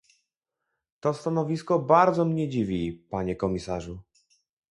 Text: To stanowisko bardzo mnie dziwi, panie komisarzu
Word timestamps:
To 0.99 1.13
stanowisko 1.13 1.79
bardzo 1.79 2.25
mnie 2.25 2.49
dziwi, 2.49 2.93
panie 2.93 3.35
komisarzu 3.35 3.99